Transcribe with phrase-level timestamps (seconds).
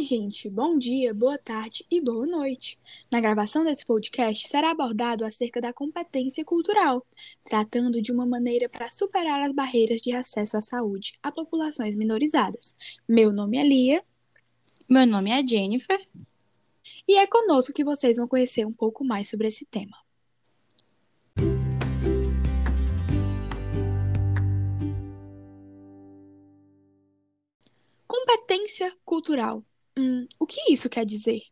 [0.00, 0.48] Olá, gente!
[0.48, 2.78] Bom dia, boa tarde e boa noite!
[3.10, 7.06] Na gravação desse podcast será abordado acerca da competência cultural,
[7.44, 12.74] tratando de uma maneira para superar as barreiras de acesso à saúde a populações minorizadas.
[13.06, 14.02] Meu nome é Lia.
[14.88, 16.00] Meu nome é Jennifer.
[17.06, 19.98] E é conosco que vocês vão conhecer um pouco mais sobre esse tema.
[28.08, 29.62] Competência cultural.
[29.98, 31.42] Hum, o que isso quer dizer?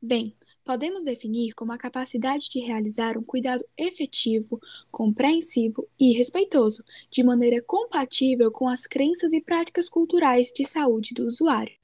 [0.00, 4.60] Bem, podemos definir como a capacidade de realizar um cuidado efetivo,
[4.90, 11.26] compreensivo e respeitoso, de maneira compatível com as crenças e práticas culturais de saúde do
[11.26, 11.74] usuário,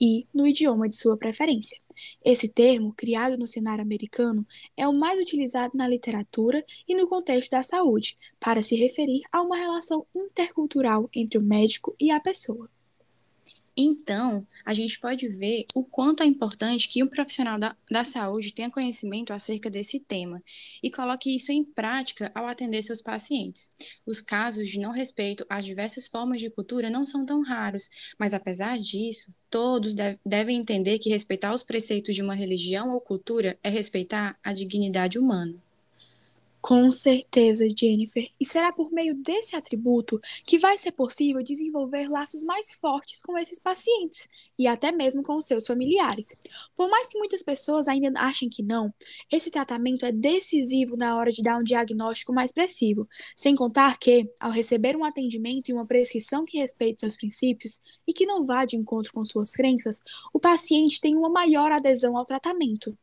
[0.00, 1.80] e no idioma de sua preferência.
[2.24, 7.50] Esse termo, criado no cenário americano, é o mais utilizado na literatura e no contexto
[7.50, 12.68] da saúde, para se referir a uma relação intercultural entre o médico e a pessoa.
[13.76, 18.52] Então, a gente pode ver o quanto é importante que um profissional da, da saúde
[18.52, 20.42] tenha conhecimento acerca desse tema
[20.82, 23.70] e coloque isso em prática ao atender seus pacientes.
[24.04, 28.34] Os casos de não respeito às diversas formas de cultura não são tão raros, mas
[28.34, 33.58] apesar disso, todos deve, devem entender que respeitar os preceitos de uma religião ou cultura
[33.62, 35.54] é respeitar a dignidade humana.
[36.64, 38.30] Com certeza, Jennifer.
[38.38, 43.36] E será por meio desse atributo que vai ser possível desenvolver laços mais fortes com
[43.36, 46.36] esses pacientes e até mesmo com seus familiares.
[46.76, 48.94] Por mais que muitas pessoas ainda achem que não,
[49.30, 53.08] esse tratamento é decisivo na hora de dar um diagnóstico mais preciso.
[53.36, 58.12] Sem contar que, ao receber um atendimento e uma prescrição que respeite seus princípios e
[58.12, 60.00] que não vá de encontro com suas crenças,
[60.32, 62.96] o paciente tem uma maior adesão ao tratamento.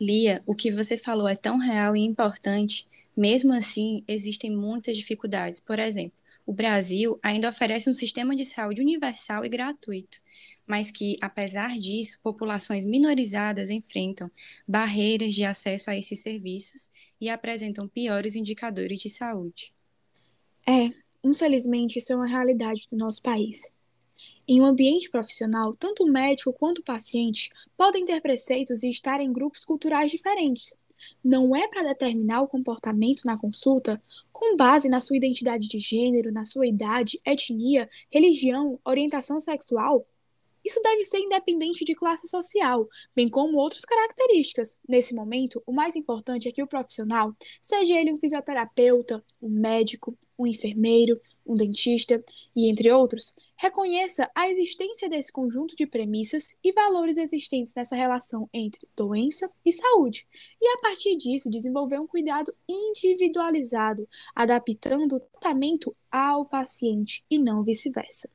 [0.00, 2.88] Lia, o que você falou é tão real e importante.
[3.16, 5.60] Mesmo assim, existem muitas dificuldades.
[5.60, 10.18] Por exemplo, o Brasil ainda oferece um sistema de saúde universal e gratuito,
[10.66, 14.30] mas que, apesar disso, populações minorizadas enfrentam
[14.66, 16.90] barreiras de acesso a esses serviços
[17.20, 19.74] e apresentam piores indicadores de saúde.
[20.66, 20.90] É,
[21.22, 23.72] infelizmente, isso é uma realidade do nosso país.
[24.50, 29.20] Em um ambiente profissional, tanto o médico quanto o paciente podem ter preceitos e estar
[29.20, 30.74] em grupos culturais diferentes.
[31.22, 34.02] Não é para determinar o comportamento na consulta
[34.32, 40.04] com base na sua identidade de gênero, na sua idade, etnia, religião, orientação sexual
[40.70, 44.78] isso deve ser independente de classe social, bem como outras características.
[44.88, 50.16] Nesse momento, o mais importante é que o profissional, seja ele um fisioterapeuta, um médico,
[50.38, 52.22] um enfermeiro, um dentista
[52.54, 58.48] e entre outros, reconheça a existência desse conjunto de premissas e valores existentes nessa relação
[58.54, 60.26] entre doença e saúde,
[60.60, 67.64] e a partir disso desenvolver um cuidado individualizado, adaptando o tratamento ao paciente e não
[67.64, 68.30] vice-versa.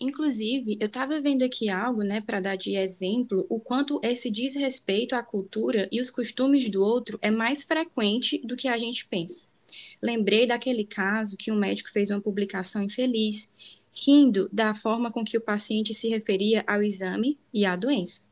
[0.00, 5.14] Inclusive, eu estava vendo aqui algo, né, para dar de exemplo o quanto esse desrespeito
[5.14, 9.48] à cultura e os costumes do outro é mais frequente do que a gente pensa.
[10.00, 13.52] Lembrei daquele caso que um médico fez uma publicação infeliz,
[13.92, 18.26] rindo da forma com que o paciente se referia ao exame e à doença.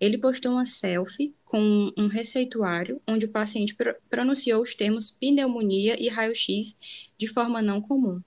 [0.00, 3.76] Ele postou uma selfie com um receituário onde o paciente
[4.10, 6.80] pronunciou os termos pneumonia e raio-x
[7.16, 8.20] de forma não comum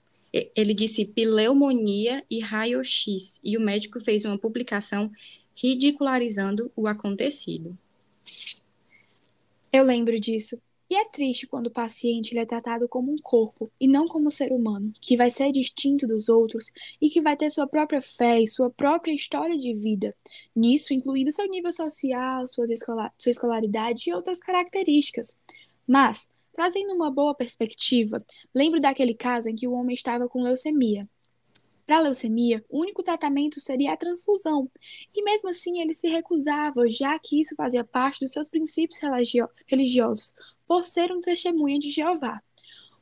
[0.56, 5.12] ele disse pneumonia e raio-x, e o médico fez uma publicação
[5.56, 7.78] ridicularizando o acontecido.
[9.72, 10.62] Eu lembro disso.
[10.88, 14.30] E é triste quando o paciente é tratado como um corpo e não como um
[14.30, 16.72] ser humano, que vai ser distinto dos outros
[17.02, 20.16] e que vai ter sua própria fé e sua própria história de vida.
[20.56, 22.66] Nisso, incluindo seu nível social, sua
[23.26, 25.36] escolaridade e outras características.
[25.88, 28.24] Mas, Trazendo uma boa perspectiva,
[28.54, 31.02] lembro daquele caso em que o homem estava com leucemia.
[31.86, 34.72] Para a leucemia, o único tratamento seria a transfusão,
[35.14, 39.50] e mesmo assim ele se recusava, já que isso fazia parte dos seus princípios religio
[39.68, 40.34] religiosos,
[40.66, 42.42] por ser um testemunha de Jeová.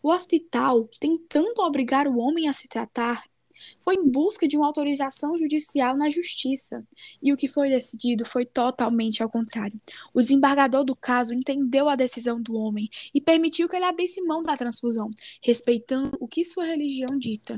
[0.02, 3.24] O hospital, tentando obrigar o homem a se tratar,
[3.82, 6.86] foi em busca de uma autorização judicial na justiça,
[7.22, 9.80] e o que foi decidido foi totalmente ao contrário.
[10.14, 14.42] O desembargador do caso entendeu a decisão do homem e permitiu que ele abrisse mão
[14.42, 15.10] da transfusão,
[15.42, 17.58] respeitando o que sua religião dita.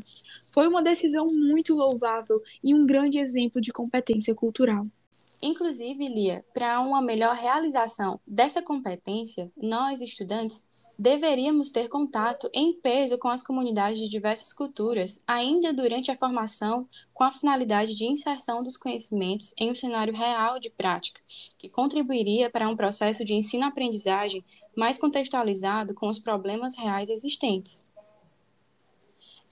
[0.53, 4.85] Foi uma decisão muito louvável e um grande exemplo de competência cultural.
[5.41, 10.65] Inclusive, Lia, para uma melhor realização dessa competência, nós, estudantes,
[10.97, 16.87] deveríamos ter contato em peso com as comunidades de diversas culturas, ainda durante a formação,
[17.13, 21.21] com a finalidade de inserção dos conhecimentos em um cenário real de prática,
[21.57, 24.43] que contribuiria para um processo de ensino-aprendizagem
[24.75, 27.85] mais contextualizado com os problemas reais existentes.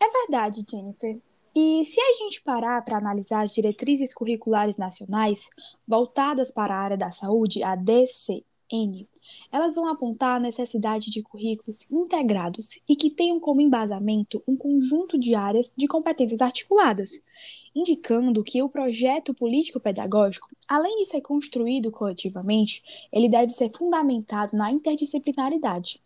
[0.02, 1.20] É verdade, Jennifer.
[1.56, 5.50] E se a gente parar para analisar as diretrizes curriculares nacionais
[5.88, 9.08] voltadas para a área da saúde, a DCN,
[9.52, 15.18] elas vão apontar a necessidade de currículos integrados e que tenham como embasamento um conjunto
[15.18, 17.22] de áreas de competências articuladas,
[17.76, 24.72] indicando que o projeto político-pedagógico, além de ser construído coletivamente, ele deve ser fundamentado na
[24.72, 26.02] interdisciplinaridade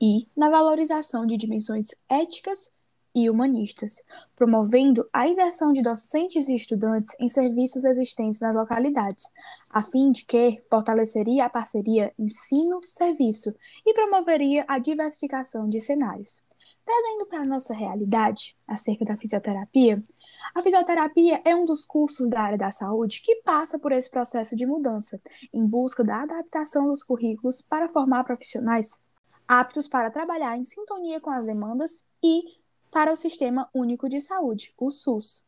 [0.00, 2.70] e na valorização de dimensões éticas
[3.14, 9.24] e humanistas, promovendo a inserção de docentes e estudantes em serviços existentes nas localidades,
[9.70, 13.54] a fim de que fortaleceria a parceria ensino-serviço
[13.86, 16.42] e promoveria a diversificação de cenários.
[16.84, 20.02] Trazendo para a nossa realidade, acerca da fisioterapia,
[20.54, 24.54] a fisioterapia é um dos cursos da área da saúde que passa por esse processo
[24.54, 25.20] de mudança,
[25.52, 29.02] em busca da adaptação dos currículos para formar profissionais
[29.46, 32.42] aptos para trabalhar em sintonia com as demandas e
[32.94, 35.42] para o Sistema Único de Saúde, o SUS.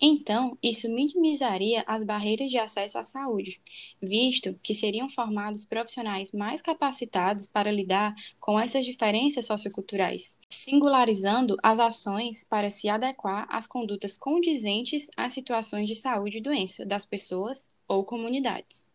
[0.00, 3.60] Então, isso minimizaria as barreiras de acesso à saúde,
[4.00, 11.78] visto que seriam formados profissionais mais capacitados para lidar com essas diferenças socioculturais, singularizando as
[11.78, 17.68] ações para se adequar às condutas condizentes às situações de saúde e doença das pessoas
[17.86, 18.86] ou comunidades.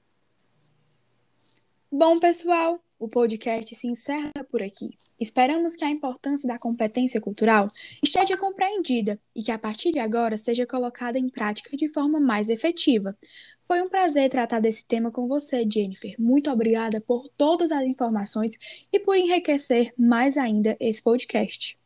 [1.92, 4.92] Bom, pessoal, o podcast se encerra por aqui.
[5.19, 7.66] Esperamos que a importância da competência cultural
[8.04, 12.50] esteja compreendida e que a partir de agora seja colocada em prática de forma mais
[12.50, 13.18] efetiva.
[13.66, 16.16] Foi um prazer tratar desse tema com você, Jennifer.
[16.19, 18.57] Muito obrigada por todas as informações
[18.92, 21.80] e por enriquecer mais ainda esse podcast.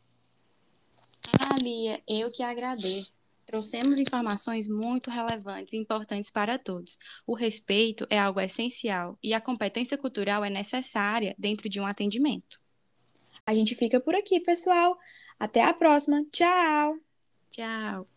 [1.40, 3.23] Ah, Lia, eu que agradeço.
[3.54, 6.98] Trouxemos informações muito relevantes e importantes para todos.
[7.24, 12.58] O respeito é algo essencial e a competência cultural é necessária dentro de um atendimento.
[13.46, 14.98] A gente fica por aqui, pessoal.
[15.38, 16.26] Até a próxima.
[16.32, 16.98] Tchau!
[17.52, 18.13] Tchau!